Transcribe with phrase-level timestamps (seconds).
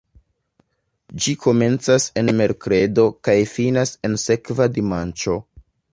[1.25, 5.37] Ĝi komencas en merkredo kaj finas en sekva dimanĉo.